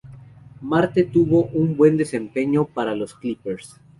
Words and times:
Marte 0.61 1.03
tuvo 1.03 1.43
un 1.53 1.77
buen 1.77 1.95
desempeño 1.95 2.65
para 2.65 2.95
los 2.95 3.13
Clippers. 3.13 3.79